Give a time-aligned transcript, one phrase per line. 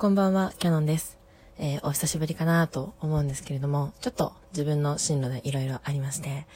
[0.00, 1.18] こんばんは、キャノンです。
[1.58, 6.46] えーお久しぶりかなと思うんですけれども、ちょっと自分の進路でいろいろありまして、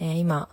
[0.00, 0.50] えー今、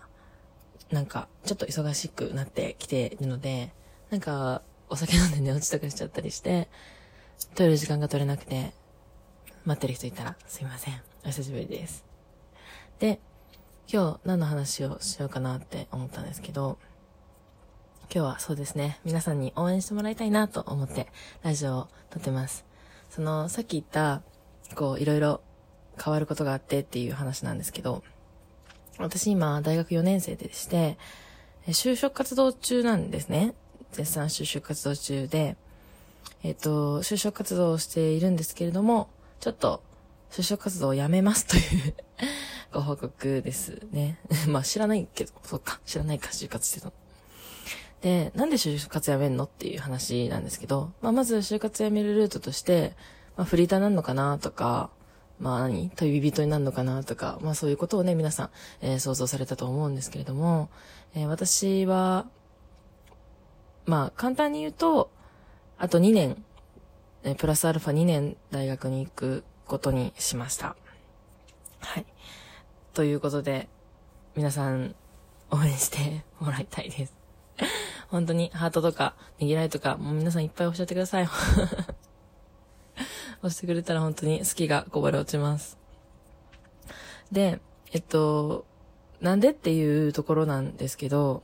[0.92, 3.74] なんか、ちょっと忙しくなってきているので、
[4.12, 6.70] なんか、お酒飲んで寝落ちとかしちゃったりして、
[7.54, 8.72] 取れる時間が取れなくて、
[9.66, 11.02] 待ってる人いたらすいません。
[11.26, 12.06] お久しぶりです。
[13.00, 13.20] で、
[13.92, 16.78] 今日何の話をしようかなって思ったんですけど、
[18.14, 21.08] 今日はそうですね、皆さんに応援してもらいたいなと思って、
[21.44, 22.66] ラジオを撮ってます。
[23.10, 24.22] その、さっき言った、
[24.76, 25.40] こう、いろいろ
[25.98, 28.04] 変わることがあってっていう話なんですけど、
[28.98, 30.98] 私今、大学4年生でして、
[31.68, 33.54] 就職活動中なんですね。
[33.94, 35.56] 絶賛就職活動中で、
[36.44, 39.08] えっ、と、就職活動をしているんですけれども、
[39.40, 39.82] ちょっと、
[40.32, 41.96] 就職活動をやめますという
[42.74, 44.20] ご報告ですね。
[44.50, 46.94] まあ知らないけど、そっか、知らないか、就活してたの。
[48.02, 52.94] で、なんで就活やめんのっていう話なんですけど、まあ、まず就活やめるルートとして、
[53.38, 54.90] まあ、フリーターなんのかなとか、
[55.40, 55.90] まあ何？
[55.96, 58.50] 旅人になるのかなとか、まあそういうことをね、皆さん、
[58.82, 60.70] えー想像されたと思うんですけれども、
[61.16, 62.28] えー私は、
[63.86, 65.10] まあ簡単に言うと、
[65.80, 66.46] あと2年、
[67.24, 70.76] えープラスアルファ2年大学に行くことにしました。
[71.80, 72.06] はい。
[72.94, 73.68] ということで、
[74.36, 74.94] 皆さん
[75.50, 77.21] 応援してもらいたいです。
[78.12, 81.30] 本当にハートとか、ねぎらいとか、もう皆さんいっぱい押しゃってください。
[83.42, 85.78] 押してくれたら本当に好きがこぼれ落ちます。
[87.32, 87.62] で、
[87.94, 88.66] えっと、
[89.22, 91.42] なんでっていうところなんですけど、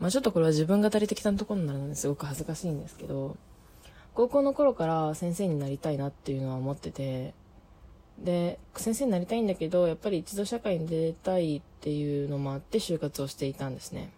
[0.00, 3.36] まあちょっとこれは自分語り的なところになるのですごく恥ずかしいんですけど、
[4.14, 7.34] 高校の頃から先生になりたいなっていうのは思ってて、
[8.18, 14.10] で、先生になりたいんだけど、やっぱり一度社会に出たいっていうのもあって就活をしていたんですね。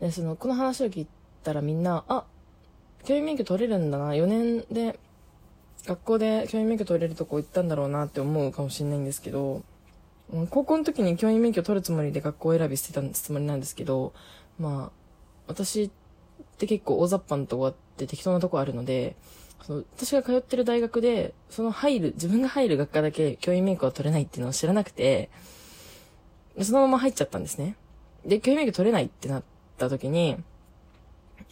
[0.00, 1.06] で、その、この話を聞い
[1.42, 2.24] たらみんな、あ、
[3.04, 4.98] 教員免許取れるんだな、4年で、
[5.86, 9.62] 学校で教員免許取れるとこ行ったんだろうなって思うかもしれないんですけど、
[10.50, 14.12] 高校の時に教員免許取るつもりで学校選びしてたつもりなんですけど、
[14.58, 15.00] まあ、
[15.48, 15.90] 私っ
[16.58, 19.16] て結構大雑把なとこあって適当なとこあるので、
[19.62, 25.30] その私が通ってる大学で、その入る、自分が入る学科だけ教員免許が取れないっていうのを知らなくて、
[26.62, 27.76] そのまま入っちゃったんですね。
[28.24, 29.42] で、教員免許取れないってなっ
[29.80, 30.36] た時に、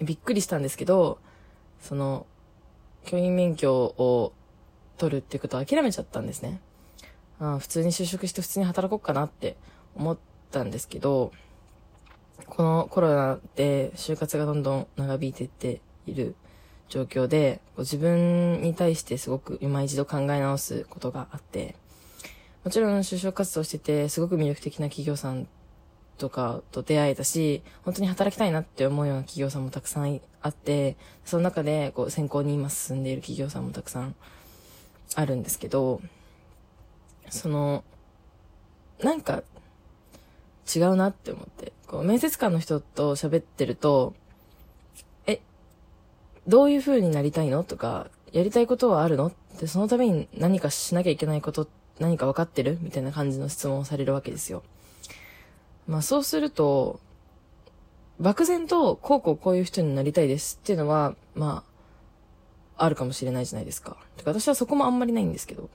[0.00, 1.18] びっくりしたんですけど、
[1.80, 2.26] その、
[3.04, 4.32] 教員免許を
[4.98, 6.60] 取るっていうことを諦めちゃったんですね。
[7.40, 9.56] あ普通に就職して普通に働こうかなって
[9.94, 10.18] 思っ
[10.50, 11.32] たんですけど、
[12.46, 16.34] このコロナで就活がどんどん長引いてっている
[16.88, 21.76] 状況で、自分に対してすごく今一度考え直すことがあって、
[22.64, 25.48] もちろん就職活動してて、すごく魅力的な企業さん
[26.18, 34.14] とかと出会えたし、本当に働きたいなって思うような企業さんもたくさんあって、その中でこう先行に今進んでいる企業さんもたくさん
[35.14, 36.00] あるんですけど、
[37.30, 37.84] その、
[39.02, 39.42] なんか
[40.74, 44.14] 違うなって思って、こう面接官の人と喋ってると、
[45.26, 45.40] え、
[46.46, 51.68] どういう風になりたいのとか、やりたいことはあるのって、そのために何かしなきゃいけないこと、
[51.98, 54.62] 何か分かってるみたいな感じの質問をされるわけですよ。
[55.88, 57.00] まあそうすると、
[58.20, 61.64] 漠然と、こうこうこういう人になりたいですっていうのは、ま
[62.76, 63.96] あ、あるかもしれないじゃないですか。
[64.16, 65.70] てか私はそこもあんまりないんですけど。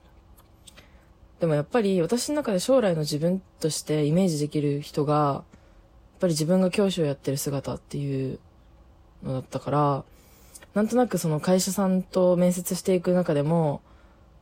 [1.40, 5.44] でもやっぱり私の中で将来の自分としてイメージできる人が、やっ
[6.20, 8.40] ぱり自分が教師をやってる姿っていう
[9.24, 10.04] のだったから、
[10.74, 13.82] なんとなくその会社さんと面接していく中でも、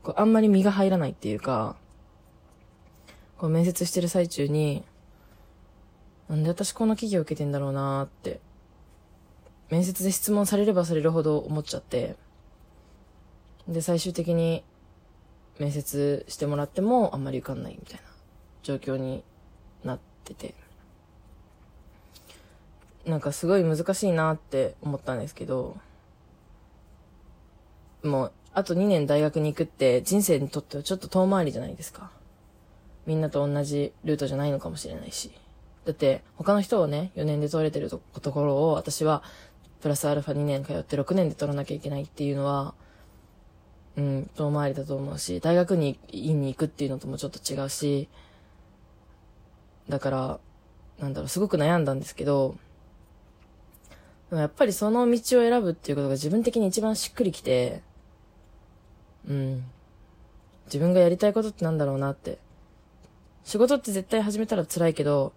[0.04, 1.76] こうあんまり身が入らないっていうか、
[3.38, 4.84] こう面接してる最中に、
[6.32, 8.40] なんで私この企業受けてんだろうなーって、
[9.70, 12.16] 面接で質問されればされるほど思っちゃって、
[13.68, 14.64] で、最終的に
[15.60, 18.04] 面接してもらってもあんまり受かんないみたいな
[18.64, 19.26] 状況に
[19.84, 20.56] なってて、
[23.06, 25.76] なんかすごい難しいなって思ったんですけど、
[28.04, 32.10] もう、あと2年大学に行くって人生にとってはちょっと遠回りじゃないですか。
[33.06, 35.30] みんなと同じルートじゃないのかもしれないし。
[35.86, 38.00] だって、他の人をね、4年で取れてると
[38.32, 39.24] ころを、私は、
[39.82, 42.76] プラスアルファ2年通って6年で取らなきゃいけないっていうのは、
[43.98, 48.08] うん、遠回りだと思うし、大学に院に行くっていうのともちょっと違うし、
[49.90, 50.40] だから、
[51.00, 52.56] なんだろう、すごく悩んだんですけど、
[54.32, 57.82] やっぱりその道を選ぶっていうことが自分的に一番しっくりきて、
[59.28, 59.64] うん。
[60.66, 62.38] 自分がやりたいことってなんだろうなって。
[63.44, 65.34] 仕事って絶対始めたら辛いけど、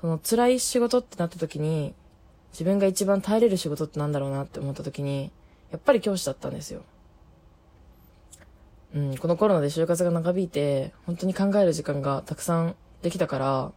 [0.00, 1.94] その辛い仕事ってなった時に、
[2.52, 5.30] 自分が一番耐えれる仕事ってなんだろうなって思った時に、
[5.70, 6.82] やっぱり教師だったんですよ。
[8.94, 13.72] うん、このコロナで就活が長引いて、本当に考える時間がたくさんできたから、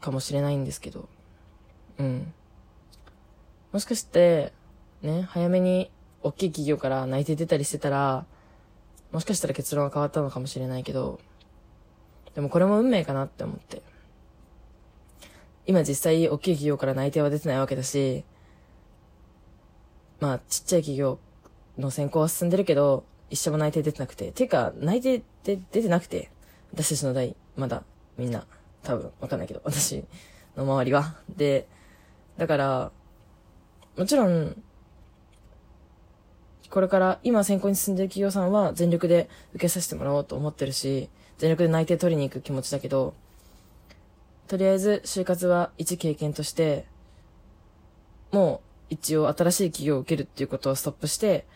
[0.00, 1.08] かもしれないんですけど。
[1.98, 2.32] うん。
[3.72, 4.52] もしかして、
[5.02, 5.90] ね、早めに
[6.22, 8.24] 大きい企業から内定出たりしてたら、
[9.10, 11.18] もしかしたら結論が変わったのかもしれないけど、
[12.38, 13.82] でもこれも運命かなって思って。
[15.66, 18.22] 今実際大きい企業から内定は出てないわけだし、
[20.20, 21.18] まあちっちゃい企業
[21.78, 24.30] の選考は進んでるけど、一社も内定出てなくて。
[24.30, 26.30] ていうか、内定って出てなくて、
[26.72, 27.82] 私たちの代、まだ
[28.16, 28.46] みんな、
[28.84, 30.04] 多分わかんないけど、私
[30.56, 31.16] の周りは。
[31.28, 31.66] で、
[32.36, 32.92] だから、
[33.96, 34.62] もちろん、
[36.70, 43.14] これから今選考に進んでる企業さんは全力で受けさせてもらおうと思ってるし、全力で内定取りに行く気持ちだけど、
[44.48, 46.86] とりあえず就活は一経験として、
[48.32, 48.60] も
[48.90, 51.46] う一応新しい企業を受けるっていうことをストップして、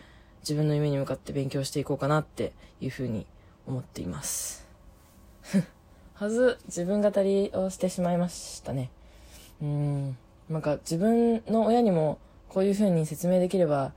[0.40, 3.26] 自分の夢に向かって勉強していこうかなっていうふうに
[3.66, 4.66] 思っています。
[6.14, 8.90] はず、自分語りをしてしまいましたね。
[9.60, 10.16] うん。
[10.48, 12.18] なんか自分の親にも
[12.48, 13.92] こういうふうに説明できれば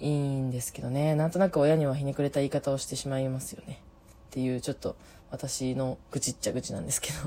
[0.00, 1.14] いいんですけどね。
[1.14, 3.80] なんとなく親にはひねくれた言い方をしてしまいますよね。
[4.28, 4.96] っていうちょっと
[5.30, 7.18] 私の愚痴っちゃ愚痴なんですけど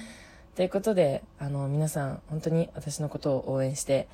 [0.54, 4.08] ということで、あの、皆さん本当に私のことを応援して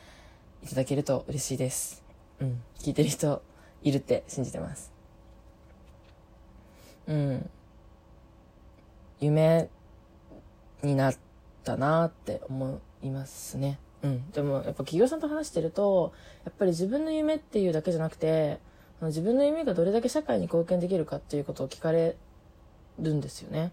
[0.63, 2.03] いただけると嬉しいです。
[2.41, 2.63] うん。
[2.79, 3.43] 聞いてる人
[3.83, 4.93] いるって信じてます。
[7.07, 7.51] うん。
[9.21, 9.69] 夢
[10.83, 11.17] になっ
[11.63, 13.79] たなって思いますね。
[14.05, 14.31] うん。
[14.33, 16.13] でも、やっぱ企業さんと話してると、
[16.45, 18.61] やっぱり自分の夢っていうだけじゃなくて、
[19.01, 22.17] 自分の夢がどれだけ社会に貢献できるかっていうことを聞かれ
[22.99, 23.73] るんですよね。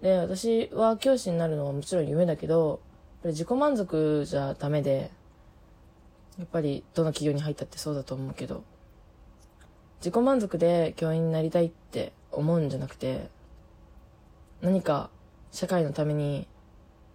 [0.00, 2.78] で、私は教師になるのはもちろん夢だけど、やっ
[3.22, 5.10] ぱり自己満足じゃダメで、
[6.38, 8.62] やっぱりどの企業に入ったってそうだと思うけど、
[9.98, 13.30] 自己満足で教員になりたいって思うんじゃなくて、
[14.60, 15.10] 何か
[15.50, 16.46] 社会のために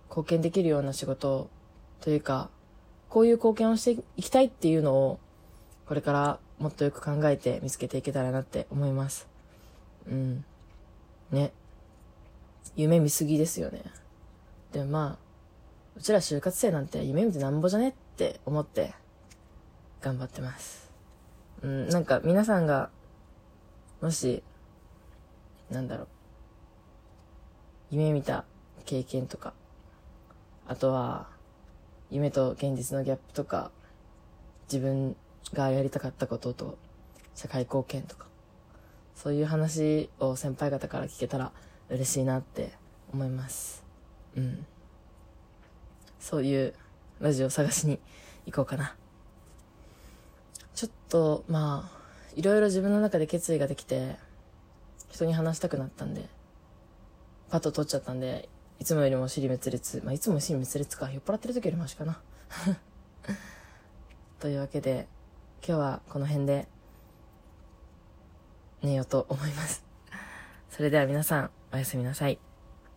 [0.09, 1.49] 貢献できるような仕事
[2.01, 2.49] というか、
[3.09, 5.19] こういう貢献をしていきたいっていうのを、
[5.85, 9.27] これからもっとよく考えて見つけていけたらなって思います。
[10.07, 10.45] うん。
[11.31, 11.51] ね。
[12.75, 13.83] 夢見すぎですよね。
[14.71, 15.31] でもまあ、
[15.97, 18.93] うちら就活生なんて夢見てなんぼじゃねって思って
[20.01, 20.89] 頑張ってます。
[21.61, 22.89] うん、なんか皆さんが、
[24.01, 24.43] もし、
[25.69, 26.07] なんだろう、
[27.91, 28.45] 夢見た
[28.85, 29.53] 経験とか、
[30.67, 31.30] あとは、
[32.11, 33.71] 夢と現実のギャップとか、
[34.71, 35.15] 自分
[35.53, 36.77] がやりたかったことと、
[37.35, 38.27] 社会貢献とか、
[39.15, 41.53] そういう話を先輩方から聞けたら
[41.89, 42.73] 嬉しいなって
[43.13, 43.85] 思います。
[44.35, 44.65] うん。
[46.19, 46.73] そういう
[47.21, 47.97] ラジオ探しに
[48.45, 48.93] 行こうかな。
[50.75, 52.01] ちょっと、まあ、
[52.35, 54.17] いろいろ自分の中で決意ができて、
[55.09, 56.27] 人に話したくなったんで、
[57.49, 58.49] パッと取っちゃったんで、
[58.81, 60.01] いつもよりも尻滅裂。
[60.03, 61.11] まあ、いつも尻滅裂か。
[61.11, 62.19] 酔っ払ってる時よりマシかな。
[64.41, 65.07] というわけで、
[65.63, 66.67] 今日はこの辺で
[68.81, 69.83] 寝ようと思います。
[70.71, 72.39] それでは皆さん、おやすみなさい。